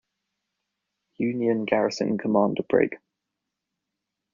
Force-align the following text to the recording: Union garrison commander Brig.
Union 1.19 1.63
garrison 1.65 2.17
commander 2.17 2.63
Brig. 2.67 2.97